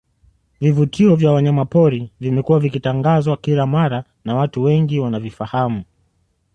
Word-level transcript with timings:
Vivutio 0.61 1.15
vya 1.15 1.31
wanyamapori 1.31 2.11
vimekuwa 2.19 2.59
vikitangazwa 2.59 3.37
kila 3.37 3.67
mara 3.67 4.03
na 4.25 4.35
watu 4.35 4.63
wengi 4.63 4.99
wanavifahamu 4.99 5.83